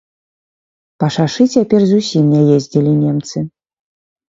[1.03, 3.37] Па шашы цяпер зусім не ездзілі немцы.